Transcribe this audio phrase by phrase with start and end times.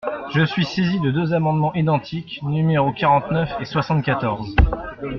[0.33, 4.55] Je suis saisi de deux amendements identiques, numéros quarante-neuf et soixante-quatorze.